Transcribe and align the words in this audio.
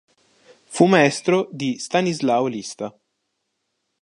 Fu 0.65 0.85
maestro 0.87 1.47
di 1.51 1.77
Stanislao 1.77 2.47
Lista. 2.47 2.99